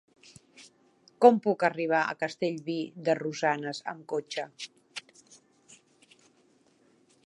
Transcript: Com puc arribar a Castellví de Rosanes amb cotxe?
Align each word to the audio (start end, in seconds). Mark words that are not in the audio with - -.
Com 1.25 1.37
puc 1.47 1.65
arribar 1.69 1.99
a 2.05 2.15
Castellví 2.23 2.79
de 3.09 3.17
Rosanes 3.21 3.85
amb 3.95 4.03
cotxe? 4.15 4.49